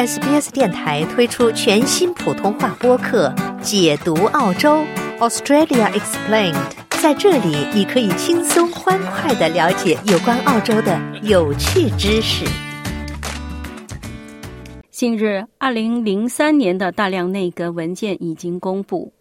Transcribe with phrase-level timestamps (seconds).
[0.00, 3.28] SBS 电台推出全新普通话播客
[3.60, 4.82] 《解读澳洲
[5.18, 6.54] Australia Explained》。
[7.02, 12.46] 在这里，你可以轻松欢快的了解有关澳洲的有趣知识。
[14.90, 19.12] 近日，二零零三年的大量内阁文件已经公布。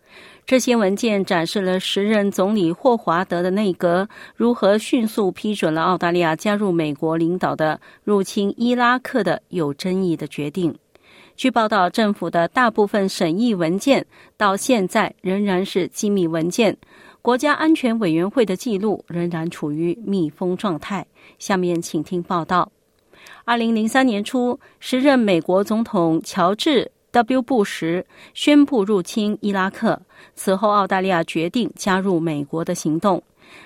[0.50, 10.76] 这些文件展示了时任总理霍华德的内阁如何迅速批准了澳大利亚加入美国领导的入侵伊拉克的有争议的决定。
[11.38, 14.04] 据报道，政府的大部分审议文件
[14.38, 16.76] 到现在仍然是机密文件，
[17.22, 21.06] 国家安全委员会的记录仍然处于密封状态。
[21.38, 22.72] 下面请听报道：
[23.46, 26.92] 二零零三年初，时任美国总统乔治。
[27.12, 27.42] W.
[27.42, 30.00] 布什宣布入侵伊拉克，
[30.36, 33.22] 此后澳大利亚决定加入美国的行动。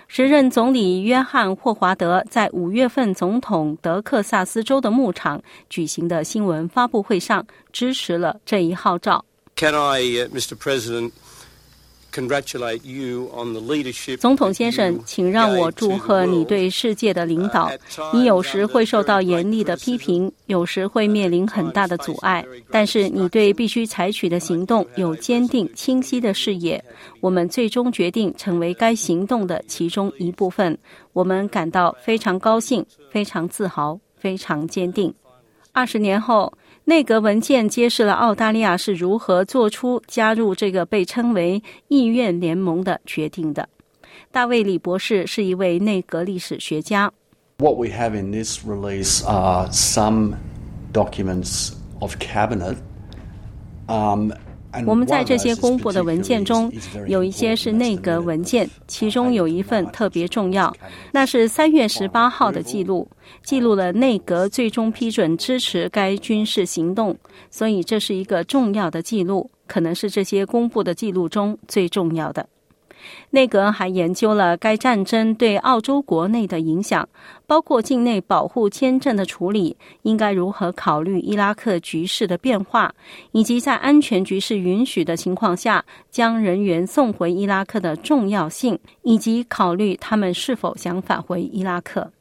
[0.07, 9.25] 时任总理约翰·霍华德在五月份总统德克萨斯州的牧场举行的新闻发布会上支持了这一号召。
[9.55, 10.55] Can I, Mr.
[10.55, 11.11] President?
[14.19, 17.71] 总统先生，请让我祝贺你对世界的领导。
[18.13, 26.83] 你有时会受到严厉的批评，有时会面临很大的阻碍，但是你对必须采取的行动有坚定、清晰的视野。
[27.19, 30.77] 我们最终决定成为该行动的其中一部分。
[31.13, 35.11] 我们感到非常高兴、非常自豪、非常坚定。
[35.71, 36.53] 二十年后。
[36.85, 43.67] 内阁文件揭示了澳大利亚是如何做出加入这个被称为“意愿联盟”的决定的。
[44.31, 47.11] 大卫·李博士是一位内阁历史学家。
[47.57, 50.35] What we have in this release are some
[50.91, 52.75] documents of cabinet.
[53.87, 54.33] Um.
[54.85, 56.71] 我们在这些公布的文件中，
[57.07, 60.75] 有一些是内阁文件，其中有一份特别重要，
[61.11, 63.07] 那是三月十八号的记录，
[63.43, 67.15] 记录了内阁最终批准支持该军事行动，
[67.49, 72.47] 所以这是一个重要的记录，可能是这些公布的记录中最重要的。
[73.31, 77.07] 内阁还研究了该战争对澳洲国内的影响，
[77.45, 82.93] 包括境内保护签证的处理，应该如何考虑伊拉克局势的变化，
[83.31, 92.11] 以及在安全局势允许的情况下将人员送回伊拉克的重要性，以及考虑他们是否想返回伊拉克。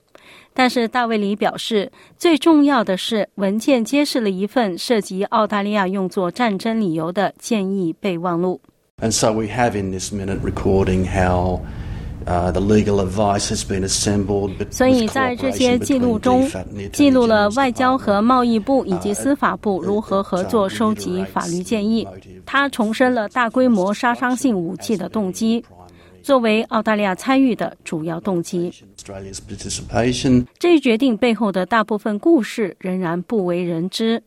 [0.55, 8.61] 但是，大卫里表示，最重要的是文件揭示了一份涉及澳大利亚用作战争理由的建议备忘录。
[9.03, 11.61] And so we have in this minute recording how
[12.25, 14.53] the legal advice has been assembled.
[14.71, 16.49] 所以在这些记录中，
[16.93, 22.07] 记录了外交和贸易部以及司法部如何合作收集法律建议。
[22.47, 25.65] 他重申了大规模杀伤性武器的动机，
[26.23, 28.73] 作为澳大利亚参与的主要动机。
[30.61, 34.23] 这一决定背后的大部分故事仍然不为人知。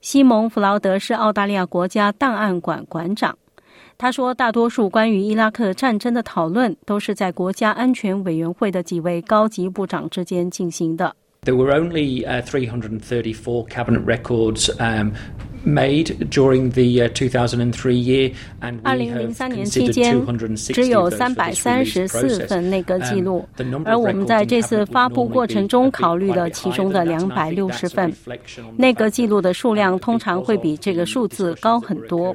[0.00, 3.36] 西蒙·弗劳德是澳大利亚国家档案馆馆长。
[4.02, 11.14] 他说：“大多数关于伊拉克战争的讨论都是在国家安全委员会的几位高级部长之间进行的。”
[11.46, 14.72] There were only 334 cabinet records
[15.64, 20.20] made during the 2003 year, and 二零零三年期间
[20.56, 23.44] 只有三百三十四份内阁记录，
[23.84, 28.12] 而我们在这次发布过程中考虑了其中的两百六十份
[28.76, 32.34] 内阁记录的数量，通常会比这个数字高很多。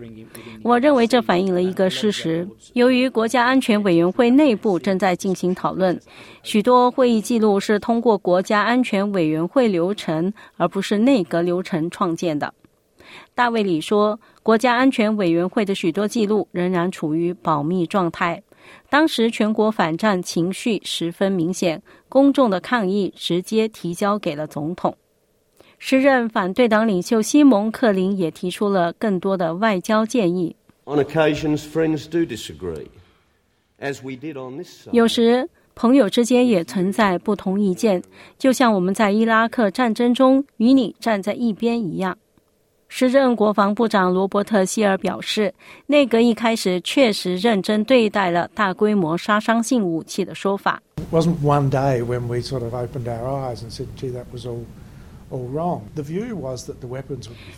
[0.64, 6.00] 我认为这反映了一个事实：由于国家安全委员会内部正在进行讨论，
[6.44, 12.54] 许多会议记录是通过国家安全委员会流程，而不是内阁流程创建的。
[13.36, 18.42] 大卫里说，国家安全委员会的许多记录仍然处于保密状态。
[18.90, 24.96] 当时全国反战情绪十分明显，公众的抗议直接提交给了总统。
[25.80, 30.56] 时任反对党领袖西蒙·克林也提出了更多的外交建议。
[34.92, 38.02] 有时朋友之间也存在不同意见，
[38.40, 42.18] 就像我们在伊拉克战争中与你站在一边一样。
[42.90, 45.54] 时任国防部长罗伯特·希尔表示，
[45.88, 50.82] 内阁一开始确实认真对待了大规模杀伤性武器的说法。
[50.96, 54.46] It wasn't one day when we sort of opened our eyes and said, "Gee, that was
[54.46, 54.60] all."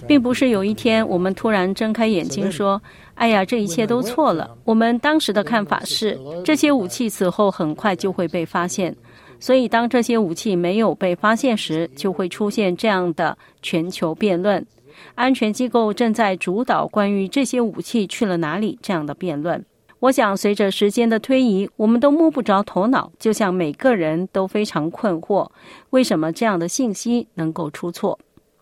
[0.08, 2.81] 并不是有一天我们突然睁开眼睛说
[3.14, 8.96] ：“哎呀，这一切都错了。”我们当时的看法是，这些武器此后很快就会被发现。
[9.40, 14.66] 所以，当这些武器没有被发现时，就会出现这样的全球辩论。
[15.15, 19.63] 安全机构正在主导关于这些武器去了哪里这样的辩论。
[20.00, 25.50] 我想，随着时间的推移，我们都摸不着头脑，就像每个人都非常困惑，
[25.89, 28.18] 为什么这样的信息能够出错？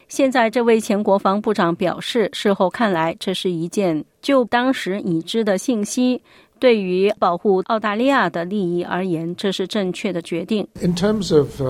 [0.07, 6.21] 现在，这位前国防部长表示，事后看来，这是一件就当时已知的信息，
[6.59, 10.67] 对于保护澳大利亚的利益而言，这是正确的决定。
[10.81, 11.61] In terms of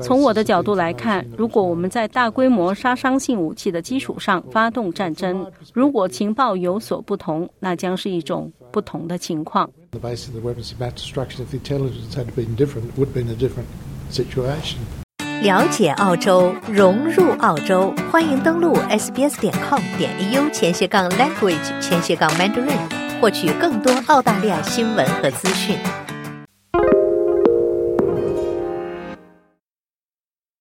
[0.00, 9.70] 从我的角度来看，如果我们在大规模杀伤性武器的基础上发动战争，如果情报有所不同，那将是一种不同的情况。
[15.42, 25.76] 了解澳洲，融入澳洲，欢迎登录 sbs 点 com 点 au 前斜杠 language 前斜杠 mandarin，获取更多澳大利亚新闻和资讯。